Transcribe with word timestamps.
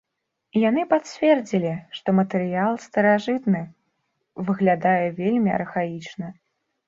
Яны 0.69 0.81
пацвердзілі, 0.93 1.73
што 1.97 2.07
матэрыял 2.19 2.73
старажытны, 2.87 3.61
выглядае 4.47 5.05
вельмі 5.19 5.51
архаічна. 5.61 6.27